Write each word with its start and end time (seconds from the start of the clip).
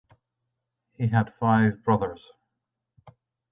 He 0.93 1.09
had 1.09 1.35
five 1.39 1.83
brothers. 1.83 2.31